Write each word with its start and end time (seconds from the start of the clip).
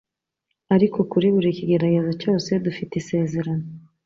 Ariko 0.75 0.97
kuri 1.11 1.27
buri 1.35 1.49
kigeragezo 1.57 2.11
cyose 2.21 2.49
dufite 2.65 2.93
isezerano 3.01 3.65